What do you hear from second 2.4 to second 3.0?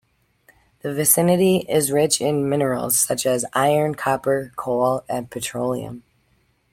minerals